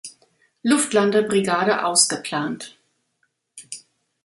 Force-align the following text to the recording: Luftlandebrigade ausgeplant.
Luftlandebrigade 0.63 1.83
ausgeplant. 1.85 2.75